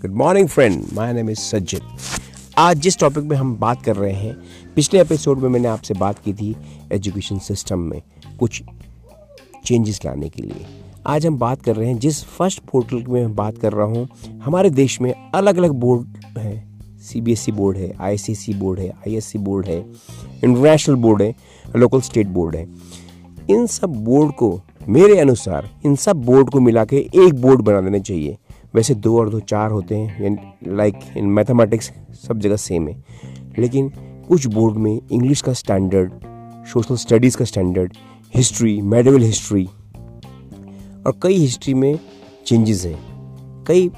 Good 0.00 0.12
morning 0.12 0.48
friend 0.48 0.84
my 0.92 1.12
name 1.12 1.30
is 1.30 1.38
Sajjit 1.38 1.82
आज 2.58 2.78
जिस 2.78 2.98
topic 2.98 3.24
में 3.24 3.36
हम 3.36 3.56
बात 3.56 3.82
कर 3.82 3.96
रहे 3.96 4.12
हैं, 4.12 4.36
पिछले 4.74 5.00
एपिसोड 5.00 5.38
में 5.38 5.48
मैंने 5.48 5.68
आपसे 5.68 5.94
बात 5.94 6.18
की 6.18 6.32
थी 6.34 6.56
एजुकेशन 6.92 7.38
सिस्टम 7.38 7.78
में 7.78 8.02
कुछ 8.40 8.62
चेंजेस 9.64 10.00
लाने 10.04 10.28
के 10.28 10.42
लिए। 10.42 10.66
आज 11.06 11.26
हम 11.26 11.38
बात 11.38 11.62
कर 11.62 11.76
रहे 11.76 11.88
हैं, 11.88 11.98
जिस 11.98 12.24
फ़र्स्ट 12.24 12.60
पोर्टल 12.60 12.96
में 12.96 13.20
मैं 13.20 13.34
बात 13.34 13.58
कर 13.58 13.72
रहा 13.72 13.86
हूँ, 13.86 14.08
हमारे 14.44 14.70
देश 14.70 15.00
में 15.00 15.30
अलग 15.34 15.56
अलग 15.56 15.70
बोर्ड 15.70 16.38
हैं 16.38 16.80
सीबीएसई 16.98 17.52
बोर्ड 17.52 17.76
है 17.76 17.92
आईसीएसई 18.00 18.54
बोर्ड 18.54 18.80
है 18.80 18.88
आईएससी 18.88 19.38
बोर्ड 19.38 19.66
है 19.66 19.78
इंटरनेशनल 20.44 20.94
बोर्ड 20.94 21.22
है 21.22 21.34
लोकल 21.76 22.00
स्टेट 22.00 22.26
बोर्ड 22.26 22.56
है। 22.56 22.68
इन 23.50 23.66
सब 23.66 23.88
बोर्ड 24.04 24.32
को 24.32 24.60
मेरे 24.88 25.18
अनुसार 25.20 25.70
इन 25.84 25.96
सब 25.96 26.16
बोर्ड 26.16 26.50
को 26.50 26.60
मिला 26.60 26.84
के 26.84 26.96
एक 26.96 27.34
बोर्ड 27.34 27.60
बना 27.60 27.80
देना 27.80 27.98
चाहिए। 27.98 28.36
वैसे 28.74 28.94
दो 28.94 29.18
और 29.18 29.28
दो 29.28 29.40
चार 29.40 29.70
होते 29.70 29.94
हैं 29.94 30.54
लाइक 30.66 30.94
इन 31.16 31.26
मैथमेटिक्स 31.26 31.92
सब 32.28 32.38
जगह 32.38 32.56
सेम 32.56 32.88
है। 32.88 33.04
लेकिन 33.58 33.88
कुछ 34.28 34.46
बोर्ड 34.46 34.76
में 34.76 35.00
इंग्लिश 35.12 35.40
का 35.40 35.52
स्टैंडर्ड 35.52 36.12
सोशल 36.66 36.96
स्टडीज़ 36.96 37.36
का 37.36 37.44
स्टैंडर्ड 37.44 37.92
हिस्ट्री 38.34 38.82
मेडिवल 38.82 39.22
हिस्ट्री 39.22 39.68
और 41.06 41.14
कई 41.22 41.34
हिस्ट्री 41.34 41.74
में 41.74 41.98
चेंजेस 42.46 42.84
हैं। 42.84 43.64
कई 43.68 43.90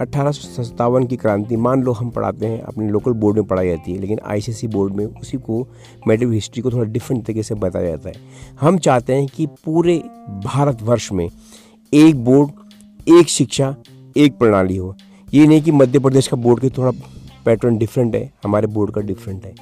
अट्ठारह 0.00 1.04
की 1.04 1.16
क्रांति, 1.16 1.56
मान 1.56 1.82
लो 1.82 1.92
हम 1.92 2.10
पढ़ाते 2.10 2.46
हैं, 2.46 2.60
अपने 2.60 2.88
लोकल 2.88 3.12
बोर्ड 3.12 3.36
में 3.36 3.46
पढ़ाई 3.46 3.68
जाती 3.68 3.92
है, 3.92 3.98
लेकिन 3.98 4.18
आईसीएसई 4.24 4.66
बोर्ड 4.66 4.94
में 4.94 5.04
उसी 5.04 5.38
को 5.38 5.66
मेडिवल 6.08 6.32
हिस्ट्री 6.32 6.62
को 6.62 6.70
थोड़ा 6.70 6.84
डिफरेंट 6.84 7.24
तरीके 7.24 7.42
से 7.42 7.54
बताया 7.54 7.88
जाता 7.88 8.08
है। 8.08 8.14
हम 8.60 8.78
चाहते 8.78 9.14
हैं 9.14 9.26
कि 9.26 9.46
पूरे 9.64 9.98
भारतवर्ष 10.44 11.10
में 11.12 11.28
एक 11.92 12.24
बोर्ड 12.24 12.50
एक 13.08 13.28
शिक्षा, 13.28 13.74
एक 14.16 14.38
प्रणाली 14.38 14.76
हो। 14.76 14.94
ये 15.34 15.46
नहीं 15.46 15.62
कि 15.62 15.70
मध्य 15.70 15.98
प्रदेश 15.98 16.26
का 16.26 16.36
बोर्ड 16.36 16.60
के 16.60 16.68
थोड़ा 16.68 16.90
पैटर्न 17.44 17.78
डिफरेंट 17.78 18.14
है, 18.14 18.32
हमारे 18.44 18.66
बोर्ड 18.66 18.94
का 18.94 19.00
डिफरेंट 19.00 19.44
है। 19.44 19.54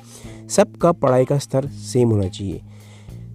सबका 0.49 0.93
पढ़ाई 0.93 1.25
का 1.25 1.39
स्तर 1.39 1.67
सेम 1.67 2.11
होना 2.11 2.29
चाहिए। 2.29 2.61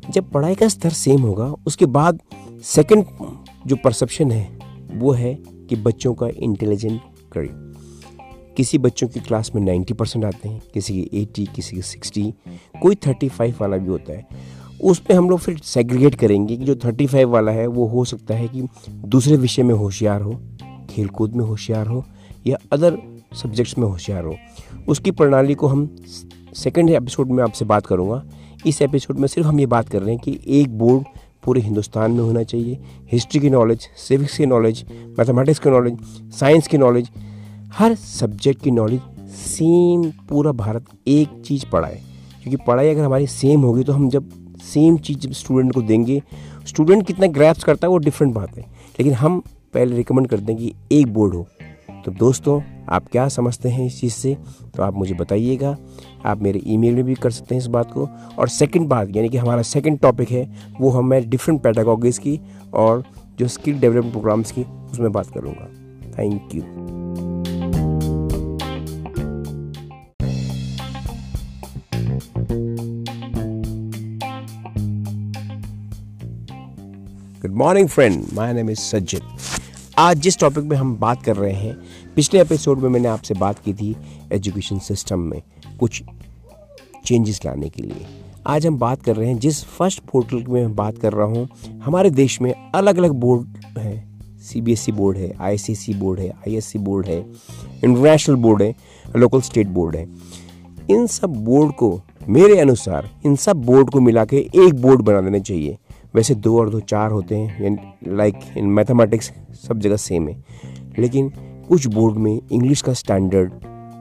जब 0.09 0.29
पढ़ाई 0.31 0.55
का 0.55 0.67
स्तर 0.67 0.89
सेम 0.89 1.21
होगा, 1.21 1.53
उसके 1.67 1.85
बाद 1.85 2.19
सेकंड 2.63 3.05
जो 3.67 3.75
परसेप्शन 3.75 4.31
है, 4.31 4.47
वो 4.93 5.11
है 5.11 5.37
कि 5.69 5.75
बच्चों 5.75 6.13
का 6.13 6.27
इंटेलिजेंट 6.27 7.01
करे 7.31 7.49
किसी 8.57 8.77
बच्चों 8.77 9.07
की 9.07 9.19
क्लास 9.19 9.51
में 9.55 9.61
90 9.61 9.93
परसेंट 9.93 10.25
आते 10.25 10.49
हैं, 10.49 10.61
किसी 10.73 11.01
के 11.01 11.21
80 11.21 11.45
किसी 11.45 11.75
के 11.75 11.81
60 11.81 12.33
कोई 12.81 12.95
35 12.95 13.61
वाला 13.61 13.77
भी 13.77 13.87
होता 13.87 14.13
है। 14.13 14.27
उस 14.81 14.99
पर 14.99 15.13
हम 15.13 15.29
लोग 15.29 15.39
फिर 15.39 15.57
सेग्रीगेट 15.57 16.15
करेंगे 16.15 16.57
कि 16.57 16.65
जो 16.65 16.75
35 16.75 17.25
वाला 17.25 17.51
है, 17.51 17.67
वो 17.67 17.87
हो 17.87 18.05
सकता 18.05 18.35
है 18.35 18.47
कि 18.47 18.67
दूसरे 18.91 19.37
विषय 19.37 19.63
में 19.63 19.75
होशियार 19.75 20.21
हो 20.21 20.41
खेल 20.89 21.07
कूद 21.07 21.35
में 21.35 21.45
होशियार 21.45 21.87
हो, 21.87 22.05
या 22.47 22.57
अदर 22.71 22.97
सब्जेक्ट्स 23.33 23.77
में 23.77 23.87
होशियार 23.87 24.23
हो। 24.23 24.35
उसकी 24.87 25.11
प्रणाली 25.11 25.53
को 25.53 25.67
हम 25.67 25.95
सेकेंड 26.53 26.89
एपिसोड 26.89 27.27
में 27.27 27.43
आपसे 27.43 27.65
बात 27.65 27.85
करूँगा। 27.85 28.25
इस 28.65 28.81
एपिसोड 28.81 29.19
में 29.19 29.27
सिर्फ़ 29.27 29.47
हम 29.47 29.59
ये 29.59 29.65
बात 29.65 29.89
कर 29.89 30.01
रहे 30.01 30.15
हैं 30.15 30.23
कि 30.23 30.39
एक 30.47 30.77
बोर्ड 30.77 31.03
पूरे 31.45 31.61
हिंदुस्तान 31.61 32.11
में 32.11 32.19
होना 32.19 32.43
चाहिए। 32.43 32.79
हिस्ट्री 33.11 33.39
की 33.41 33.49
नॉलेज 33.49 33.87
सिविक्स 33.97 34.37
की 34.37 34.45
नॉलेज 34.45 34.85
मैथमेटिक्स 35.19 35.59
की 35.59 35.69
नॉलेज 35.69 35.97
साइंस 36.39 36.67
की 36.67 36.77
नॉलेज 36.77 37.09
हर 37.73 37.95
सब्जेक्ट 37.95 38.63
की 38.63 38.71
नॉलेज 38.71 39.01
सेम 39.35 40.09
पूरा 40.29 40.51
भारत 40.51 40.85
एक 41.07 41.41
चीज़ 41.45 41.65
पढ़ाए 41.71 42.01
क्योंकि 42.43 42.63
पढ़ाई 42.67 42.89
अगर 42.89 43.03
हमारी 43.03 43.27
सेम 43.27 43.61
होगी 43.61 43.83
तो 43.83 43.93
हम 43.93 44.09
जब 44.09 44.29
सेम 44.63 44.97
चीज़ 44.97 45.17
जब 45.19 45.31
स्टूडेंट 45.31 45.73
को 45.73 45.81
देंगे 45.81 46.21
स्टूडेंट 46.67 47.05
कितना 47.07 47.27
ग्रैप्स 47.27 47.63
करता 47.63 47.87
है, 47.87 47.89
वो 47.89 47.97
डिफरेंट 47.97 48.33
बात 48.33 48.57
है। 48.57 48.61
लेकिन 48.99 49.13
हम 49.13 49.39
पहले 49.73 49.95
रिकमेंड 49.95 50.27
करते 50.27 50.51
हैं 50.53 50.61
कि 50.61 50.73
एक 50.91 51.13
बोर्ड 51.13 51.33
हो। 51.33 51.47
तो 52.05 52.11
दोस्तों, 52.11 52.61
आप 52.89 53.07
क्या 53.07 53.27
समझते 53.27 53.69
हैं 53.69 53.85
इस 53.85 53.99
चीज़ 54.01 54.13
से? 54.13 54.37
तो 54.75 54.83
आप 54.83 54.95
मुझे 54.95 55.13
बताइएगा। 55.13 55.77
आप 56.25 56.41
मेरे 56.41 56.61
ईमेल 56.67 56.95
में 56.95 57.03
भी 57.03 57.13
कर 57.13 57.31
सकते 57.31 57.55
हैं 57.55 57.59
इस 57.61 57.67
बात 57.67 57.91
को। 57.91 58.09
और 58.39 58.47
सेकंड 58.47 58.87
बात, 58.87 59.15
यानी 59.15 59.29
कि 59.29 59.37
हमारा 59.37 59.61
सेकंड 59.61 59.99
टॉपिक 59.99 60.31
है, 60.31 60.51
वो 60.81 60.89
हम 60.89 61.07
मैं 61.07 61.29
डिफरेंट 61.29 61.61
पैडागॉगीज 61.61 62.17
की 62.17 62.39
और 62.73 63.03
जो 63.39 63.47
स्किल 63.47 63.79
डेवलपमेंट 63.79 64.11
प्रोग्राम्स 64.11 64.51
की, 64.51 64.63
उसमें 64.63 65.11
बात 65.11 65.27
करूँगा। 65.27 65.67
Thank 66.17 66.55
you 66.55 66.61
good 77.41 77.51
morning 77.51 77.87
friend 77.87 78.25
my 78.33 78.53
name 78.53 78.69
is 78.69 78.79
Sajjit 78.79 79.21
आज 79.97 80.17
जिस 80.17 80.37
टॉपिक 80.39 80.63
में 80.63 80.75
हम 80.77 80.95
बात 80.97 81.21
कर 81.23 81.35
रहे 81.35 81.51
हैं, 81.53 81.75
पिछले 82.15 82.39
एपिसोड 82.41 82.79
में 82.79 82.89
मैंने 82.89 83.07
आपसे 83.07 83.33
बात 83.33 83.59
की 83.59 83.73
थी 83.73 83.95
एजुकेशन 84.33 84.79
सिस्टम 84.79 85.19
में 85.19 85.41
कुछ 85.79 86.01
चेंजेस 87.05 87.39
लाने 87.45 87.69
के 87.69 87.81
लिए। 87.81 88.05
आज 88.47 88.65
हम 88.67 88.77
बात 88.79 89.03
कर 89.03 89.15
रहे 89.15 89.27
हैं, 89.27 89.37
जिस 89.39 89.63
फ़र्स्ट 89.65 89.99
पोर्टल 90.11 90.43
में 90.49 90.61
मैं 90.61 90.75
बात 90.75 90.97
कर 90.97 91.13
रहा 91.13 91.25
हूँ, 91.25 91.47
हमारे 91.83 92.09
देश 92.09 92.39
में 92.41 92.53
अलग 92.75 92.97
अलग 92.97 93.11
बोर्ड 93.15 93.77
हैं 93.77 94.39
सीबीएसई 94.41 94.91
बोर्ड 94.91 95.17
है 95.17 95.31
आईसीएसई 95.39 95.93
बोर्ड 95.93 96.19
है 96.19 96.29
आईएससी 96.29 96.79
बोर्ड 96.79 97.07
है 97.07 97.19
इंटरनेशनल 97.19 98.35
बोर्ड 98.35 98.61
है 98.61 98.75
लोकल 99.15 99.41
स्टेट 99.41 99.67
बोर्ड 99.67 99.95
है। 99.95 100.07
इन 100.89 101.07
सब 101.07 101.35
बोर्ड 101.35 101.73
को, 101.75 101.99
मेरे 102.27 102.59
अनुसार, 102.59 103.09
इन 103.25 103.35
सब 103.35 103.65
बोर्ड 103.65 103.89
को 103.89 103.99
मिला 103.99 104.25
के 104.25 104.37
एक 104.37 104.81
बोर्ड 104.81 105.01
बना 105.01 105.21
देना 105.21 105.39
चाहिए। 105.39 105.77
वैसे 106.15 106.35
दो 106.35 106.57
और 106.59 106.69
दो 106.69 106.79
चार 106.79 107.11
होते 107.11 107.35
हैं 107.35 107.93
लाइक 108.07 108.39
इन 108.57 108.65
मैथमेटिक्स 108.65 109.31
सब 109.67 109.79
जगह 109.79 109.95
सेम 109.97 110.27
है। 110.27 110.43
लेकिन 110.99 111.31
कुछ 111.69 111.87
बोर्ड 111.87 112.17
में 112.17 112.39
इंग्लिश 112.51 112.81
का 112.81 112.93
स्टैंडर्ड 112.93 113.51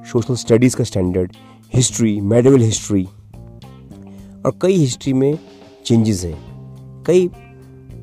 सोशल 0.07 0.35
स्टडीज़ 0.35 0.77
का 0.77 0.85
स्टैंडर्ड 0.85 1.33
हिस्ट्री 1.75 2.21
मेडिवल 2.21 2.61
हिस्ट्री 2.61 3.05
और 4.47 4.59
कई 4.63 4.77
हिस्ट्री 4.77 5.13
में 5.13 5.39
चेंजेस 5.85 6.25
हैं। 6.25 7.05
कई 7.07 7.31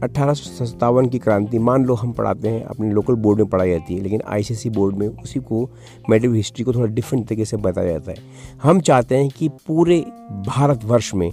अट्ठारह 0.03 1.07
की 1.07 1.19
क्रांति, 1.19 1.59
मान 1.59 1.85
लो 1.85 1.93
हम 1.93 2.11
पढ़ाते 2.11 2.49
हैं, 2.49 2.63
अपने 2.63 2.91
लोकल 2.91 3.13
बोर्ड 3.13 3.39
में 3.39 3.47
पढ़ाई 3.49 3.69
जाती 3.69 3.95
है, 3.95 4.01
लेकिन 4.01 4.21
आईसीएसई 4.27 4.69
बोर्ड 4.69 4.95
में 4.95 5.07
उसी 5.07 5.39
को 5.39 5.69
मेडिवल 6.09 6.35
हिस्ट्री 6.35 6.63
को 6.63 6.73
थोड़ा 6.73 6.85
डिफरेंट 6.85 7.27
तरीके 7.27 7.45
से 7.45 7.57
बताया 7.57 7.91
जाता 7.91 8.11
है। 8.11 8.17
हम 8.63 8.79
चाहते 8.79 9.17
हैं 9.17 9.29
कि 9.29 9.49
पूरे 9.67 9.99
भारतवर्ष 10.47 11.13
में 11.13 11.31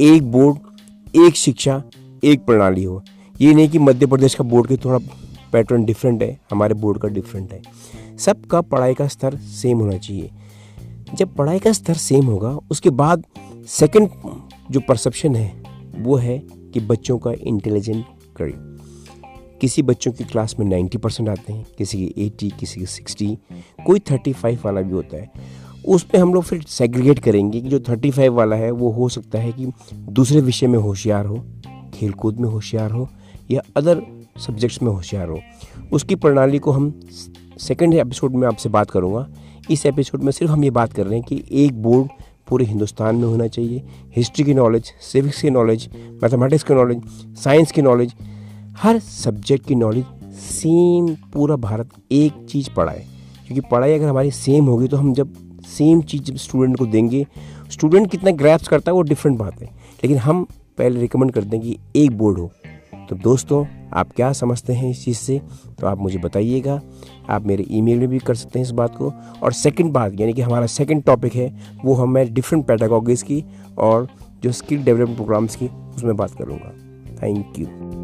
एक 0.00 0.30
बोर्ड 0.32 0.58
एक 1.16 1.36
शिक्षा 1.36 1.82
एक 2.24 2.44
प्रणाली 2.44 2.84
हो। 2.84 3.02
ये 3.40 3.54
नहीं 3.54 3.68
कि 3.68 3.78
मध्य 3.78 4.06
प्रदेश 4.06 4.34
का 4.34 4.44
बोर्ड 4.44 4.68
के 4.68 4.76
थोड़ा 4.76 4.98
पैटर्न 5.52 5.84
डिफरेंट 5.84 6.22
है, 6.22 6.40
हमारे 6.50 6.74
बोर्ड 6.74 6.98
का 6.98 7.08
डिफरेंट 7.08 7.52
है। 7.52 7.62
सबका 8.18 8.60
पढ़ाई 8.60 8.94
का 8.94 9.08
स्तर 9.08 9.36
सेम 9.36 9.78
होना 9.78 9.96
चाहिए। 9.98 10.30
जब 11.14 11.34
पढ़ाई 11.34 11.58
का 11.58 11.72
स्तर 11.72 11.94
सेम 11.94 12.24
होगा, 12.24 12.58
उसके 12.70 12.90
बाद 12.90 13.24
सेकंड 13.68 14.08
जो 14.70 14.80
परसेप्शन 14.80 15.36
है, 15.36 15.62
वो 15.98 16.16
है 16.16 16.38
कि 16.74 16.80
बच्चों 16.80 17.18
का 17.18 17.32
इंटेलिजेंट 17.32 18.04
करे 18.36 18.74
किसी 19.60 19.82
बच्चों 19.82 20.12
की 20.12 20.24
क्लास 20.24 20.56
में 20.60 20.66
90 20.66 20.98
परसेंट 20.98 21.28
आते 21.28 21.52
हैं, 21.52 21.66
किसी 21.78 22.06
के 22.06 22.26
80 22.26 22.50
किसी 22.60 22.80
के 22.80 22.86
60 22.86 23.36
कोई 23.86 23.98
35 23.98 24.64
वाला 24.64 24.80
भी 24.80 24.92
होता 24.92 25.16
है। 25.16 25.30
उस 25.86 26.02
पर 26.02 26.18
हम 26.18 26.34
लोग 26.34 26.42
फिर 26.42 26.62
सेग्रीगेट 26.62 27.18
करेंगे 27.18 27.60
कि 27.60 27.68
जो 27.68 27.78
35 27.78 28.28
वाला 28.28 28.56
है, 28.56 28.70
वो 28.70 28.90
हो 28.90 29.08
सकता 29.08 29.38
है 29.38 29.52
कि 29.52 29.72
दूसरे 29.94 30.40
विषय 30.40 30.66
में 30.66 30.78
होशियार 30.78 31.26
हो 31.26 31.44
खेल 31.94 32.12
कूद 32.12 32.40
में 32.40 32.48
होशियार 32.48 32.90
हो 32.90 33.08
या 33.50 33.62
अदर 33.76 34.02
सब्जेक्ट्स 34.38 34.82
में 34.82 34.90
होशियार 34.90 35.28
हो। 35.28 35.40
उसकी 35.92 36.14
प्रणाली 36.14 36.58
को 36.58 36.70
हम 36.70 36.92
सेकेंड 37.58 37.94
एपिसोड 37.94 38.34
में 38.34 38.46
आपसे 38.48 38.68
बात 38.68 38.90
करूँगा। 38.90 39.26
इस 39.70 39.86
एपिसोड 39.86 40.22
में 40.22 40.32
सिर्फ़ 40.32 40.52
हम 40.52 40.64
ये 40.64 40.70
बात 40.70 40.92
कर 40.92 41.06
रहे 41.06 41.18
हैं 41.18 41.26
कि 41.28 41.44
एक 41.64 41.82
बोर्ड 41.82 42.08
पूरे 42.48 42.64
हिंदुस्तान 42.64 43.16
में 43.16 43.24
होना 43.24 43.46
चाहिए। 43.46 43.82
हिस्ट्री 44.16 44.44
की 44.44 44.54
नॉलेज 44.54 44.92
सिविक्स 45.02 45.40
की 45.42 45.50
नॉलेज 45.50 45.88
मैथमेटिक्स 46.22 46.64
की 46.64 46.74
नॉलेज 46.74 47.02
साइंस 47.34 47.72
की 47.72 47.82
नॉलेज 47.82 48.14
हर 48.78 48.98
सब्जेक्ट 48.98 49.66
की 49.66 49.74
नॉलेज 49.74 50.04
सेम 50.40 51.14
पूरा 51.32 51.56
भारत 51.56 51.90
एक 52.12 52.44
चीज़ 52.50 52.70
पढ़ाए। 52.76 53.04
क्योंकि 53.46 53.68
पढ़ाई 53.70 53.92
अगर 53.92 54.08
हमारी 54.08 54.30
सेम 54.30 54.64
होगी 54.64 54.88
तो 54.88 54.96
हम 54.96 55.12
जब 55.14 55.32
सेम 55.68 56.00
चीज़ 56.02 56.22
जब 56.22 56.36
स्टूडेंट 56.36 56.76
को 56.78 56.86
देंगे 56.86 57.26
स्टूडेंट 57.70 58.10
कितना 58.10 58.30
ग्रैप्स 58.32 58.68
करता 58.68 58.90
है 58.90 58.94
वो 58.94 59.02
डिफरेंट 59.02 59.38
बात 59.38 59.60
है। 59.62 59.66
लेकिन 60.02 60.18
हम 60.18 60.46
पहले 60.78 61.00
रिकमेंड 61.00 61.32
करते 61.32 61.56
हैं 61.56 61.60
कि 61.60 61.78
एक 61.96 62.18
बोर्ड 62.18 62.38
हो। 62.38 62.50
तो 63.08 63.16
दोस्तों, 63.16 63.66
आप 63.92 64.12
क्या 64.12 64.32
समझते 64.32 64.72
हैं 64.72 64.90
इस 64.90 65.04
चीज़ 65.04 65.16
से? 65.16 65.40
तो 65.80 65.86
आप 65.86 65.98
मुझे 65.98 66.18
बताइएगा। 66.18 66.80
आप 67.30 67.46
मेरे 67.46 67.66
ईमेल 67.70 67.98
में 67.98 68.08
भी 68.08 68.18
कर 68.18 68.34
सकते 68.34 68.58
हैं 68.58 68.66
इस 68.66 68.70
बात 68.70 68.96
को। 68.96 69.12
और 69.42 69.52
सेकंड 69.52 69.92
बात, 69.92 70.20
यानी 70.20 70.32
कि 70.32 70.42
हमारा 70.42 70.66
सेकंड 70.66 71.02
टॉपिक 71.02 71.34
है, 71.34 71.56
वो 71.84 71.94
हम 71.94 72.10
मैं 72.10 72.34
डिफरेंट 72.34 72.66
पैटागॉगीज़ 72.66 73.24
की 73.24 73.44
और 73.78 74.08
जो 74.42 74.52
स्किल 74.52 74.84
डेवलपमेंट 74.84 75.16
प्रोग्राम्स 75.16 75.56
की, 75.56 75.66
उसमें 75.66 76.16
बात 76.16 76.30
करूँगा। 76.30 76.72
Thank 77.22 77.52
you 77.58 78.03